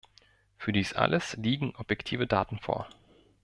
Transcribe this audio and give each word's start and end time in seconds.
Für 0.57 0.71
dies 0.71 0.93
alles 0.93 1.37
liegen 1.37 1.75
objektive 1.75 2.25
Daten 2.25 2.57
vor. 2.57 2.87